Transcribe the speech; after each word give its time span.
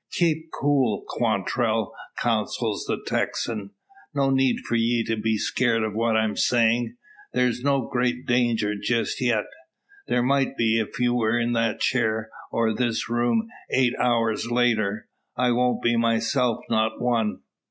"Keep 0.13 0.49
cool, 0.51 1.03
Quantrell!" 1.07 1.93
counsels 2.17 2.85
the 2.85 2.97
Texan. 3.05 3.69
"No 4.15 4.31
need 4.31 4.61
for 4.61 4.73
ye 4.73 5.03
to 5.03 5.15
be 5.15 5.37
scared 5.37 5.83
at 5.83 5.93
what 5.93 6.17
I'm 6.17 6.35
sayin'. 6.35 6.97
Thar's 7.35 7.61
no 7.63 7.87
great 7.87 8.25
danger 8.25 8.73
jest 8.75 9.21
yet. 9.21 9.43
There 10.07 10.23
might 10.23 10.57
be, 10.57 10.79
if 10.79 10.99
you 10.99 11.13
were 11.13 11.39
in 11.39 11.53
that 11.53 11.81
chair, 11.81 12.31
or 12.51 12.73
this 12.73 13.09
room, 13.09 13.47
eight 13.69 13.93
hours 13.99 14.49
later. 14.49 15.07
I 15.37 15.51
won't 15.51 15.83
be 15.83 15.95
myself, 15.97 16.61
not 16.67 16.99
one. 16.99 17.41